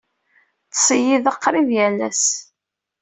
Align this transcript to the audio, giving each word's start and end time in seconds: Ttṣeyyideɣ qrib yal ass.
Ttṣeyyideɣ 0.71 1.35
qrib 1.43 1.69
yal 1.77 1.97
ass. 2.07 2.25